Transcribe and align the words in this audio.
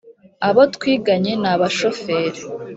abo 0.47 0.61
twiganye 0.75 1.31
ni 1.41 1.47
abashoferi 1.53 2.41